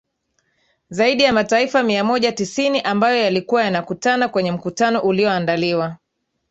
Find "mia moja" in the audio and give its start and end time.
1.83-2.31